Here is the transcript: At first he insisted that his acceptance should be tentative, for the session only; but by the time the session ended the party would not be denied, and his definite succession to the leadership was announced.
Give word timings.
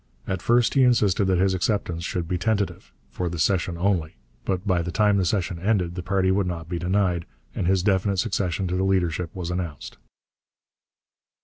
At 0.25 0.41
first 0.41 0.73
he 0.73 0.81
insisted 0.81 1.25
that 1.25 1.37
his 1.37 1.53
acceptance 1.53 2.03
should 2.03 2.27
be 2.27 2.39
tentative, 2.39 2.91
for 3.11 3.29
the 3.29 3.37
session 3.37 3.77
only; 3.77 4.15
but 4.45 4.65
by 4.65 4.81
the 4.81 4.89
time 4.91 5.17
the 5.17 5.25
session 5.25 5.59
ended 5.59 5.93
the 5.93 6.01
party 6.01 6.31
would 6.31 6.47
not 6.47 6.67
be 6.67 6.79
denied, 6.79 7.27
and 7.53 7.67
his 7.67 7.83
definite 7.83 8.17
succession 8.17 8.67
to 8.69 8.75
the 8.75 8.83
leadership 8.83 9.29
was 9.35 9.51
announced. 9.51 9.99